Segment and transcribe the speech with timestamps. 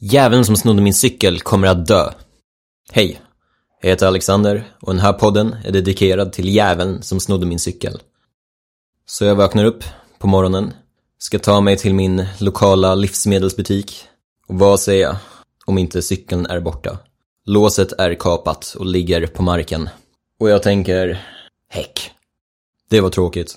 [0.00, 2.12] Jäveln som snodde min cykel kommer att dö.
[2.92, 3.20] Hej,
[3.80, 8.02] jag heter Alexander och den här podden är dedikerad till jäveln som snodde min cykel.
[9.06, 9.84] Så jag vaknar upp
[10.18, 10.72] på morgonen,
[11.18, 14.04] ska ta mig till min lokala livsmedelsbutik
[14.46, 15.16] och vad säger jag
[15.66, 16.98] om inte cykeln är borta?
[17.44, 19.88] Låset är kapat och ligger på marken.
[20.40, 21.26] Och jag tänker,
[21.68, 22.10] häck.
[22.90, 23.56] Det var tråkigt.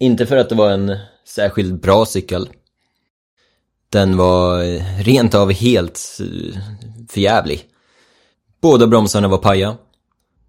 [0.00, 0.98] Inte för att det var en
[1.28, 2.48] särskilt bra cykel.
[3.88, 6.60] Den var eh, rent av helt eh,
[7.08, 7.64] förjävlig.
[8.60, 9.76] Båda bromsarna var paja.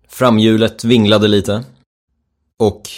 [0.08, 1.64] Framhjulet vinglade lite.
[2.58, 2.90] Och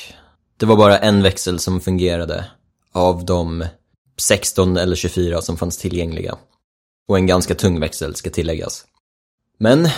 [0.57, 2.45] det var bara en växel som fungerade
[2.91, 3.65] av de
[4.17, 6.37] 16 eller 24 som fanns tillgängliga.
[7.07, 8.85] Och en ganska tung växel ska tilläggas.
[9.57, 9.89] Men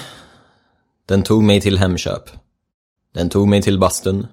[1.05, 2.30] den tog mig till Hemköp.
[3.14, 4.28] Den tog mig till bastun.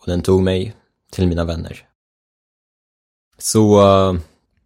[0.00, 0.76] Och den tog mig
[1.10, 1.88] till mina vänner.
[3.38, 4.20] Så uh,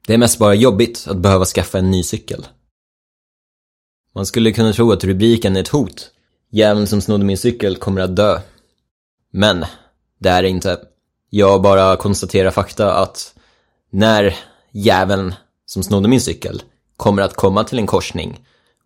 [0.06, 2.46] det är mest bara jobbigt att behöva skaffa en ny cykel.
[4.14, 6.10] Man skulle kunna tro att rubriken är ett hot.
[6.50, 8.40] Jäveln som snodde min cykel kommer att dö.
[9.32, 9.64] Men,
[10.18, 10.80] det är det inte.
[11.30, 13.34] Jag bara konstaterar fakta att
[13.90, 14.36] när
[14.72, 15.34] jäveln
[15.66, 16.62] som snodde min cykel
[16.96, 18.40] kommer att komma till en korsning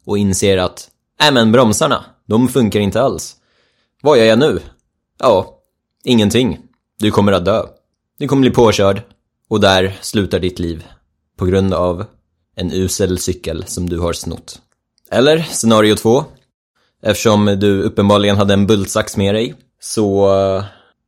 [0.07, 3.37] och inser att Nej men bromsarna, de funkar inte alls.
[4.03, 4.61] Vad gör jag nu?
[5.19, 5.61] Ja,
[6.05, 6.59] ingenting.
[6.99, 7.63] Du kommer att dö.
[8.19, 9.03] Du kommer bli påkörd.
[9.49, 10.85] Och där slutar ditt liv.
[11.37, 12.05] På grund av
[12.57, 14.61] en usel cykel som du har snott.
[15.11, 16.25] Eller scenario två.
[17.03, 20.29] Eftersom du uppenbarligen hade en bultsax med dig så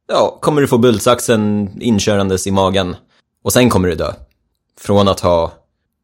[0.09, 2.97] ja, kommer du få bultsaxen inkörandes i magen.
[3.43, 4.13] Och sen kommer du dö.
[4.81, 5.53] Från att ha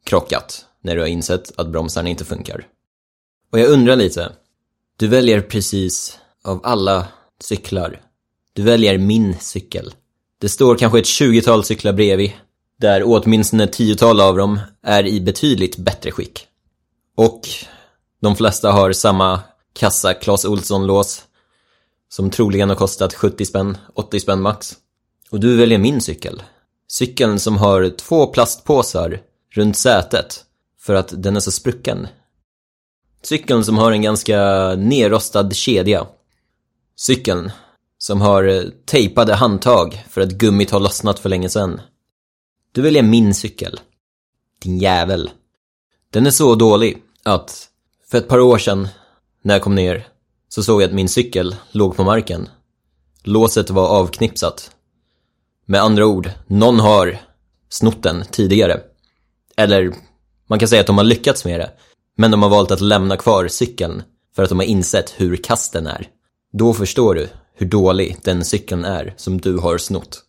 [0.04, 2.66] krockat när du har insett att bromsarna inte funkar.
[3.52, 4.32] Och jag undrar lite.
[4.96, 7.06] Du väljer precis av alla
[7.40, 8.00] cyklar.
[8.52, 9.94] Du väljer min cykel.
[10.40, 12.32] Det står kanske ett tjugotal cyklar bredvid.
[12.82, 16.46] Där åtminstone ett tiotal av dem är i betydligt bättre skick.
[17.16, 17.40] Och
[18.20, 19.40] de flesta har samma
[19.72, 21.22] kassa Clas Ohlson-lås.
[22.08, 24.74] Som troligen har kostat 70 spänn, 80 spänn max.
[25.30, 26.42] Och du väljer min cykel.
[26.88, 29.20] Cykeln som har två plastpåsar
[29.50, 30.44] runt sätet
[30.80, 32.08] för att den är så sprucken.
[33.22, 34.38] Cykeln som har en ganska
[34.74, 36.06] nerrostad kedja.
[36.96, 37.50] Cykeln
[37.98, 41.80] som har tejpade handtag för att gummit har lossnat för länge sedan.
[42.74, 43.80] Du väljer min cykel.
[44.62, 45.30] Din jävel.
[46.10, 47.68] Den är så dålig att
[48.10, 48.88] för ett par år sedan
[49.42, 50.06] när jag kom ner
[50.48, 52.48] så såg jag att min cykel låg på marken.
[53.22, 54.70] Låset var avknipsat.
[55.66, 57.18] Med andra ord, någon har
[57.68, 58.80] snott den tidigare.
[59.56, 59.94] Eller
[60.46, 61.70] man kan säga att de har lyckats med det.
[62.16, 64.02] Men de har valt att lämna kvar cykeln
[64.36, 66.08] för att de har insett hur kass den är.
[66.52, 70.22] Då förstår du hur dålig den cykeln är som du har snott.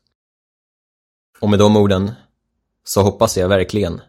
[1.40, 2.12] Och med de orden
[2.84, 4.02] så hoppas jag verkligen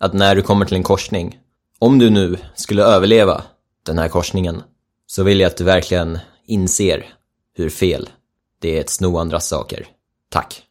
[0.00, 1.38] att när du kommer till en korsning,
[1.78, 3.42] om du nu skulle överleva
[3.86, 4.62] den här korsningen,
[5.06, 7.06] så vill jag att du verkligen inser
[7.54, 8.08] hur fel
[8.60, 9.86] det är att sno andras saker.
[10.30, 10.65] Tack!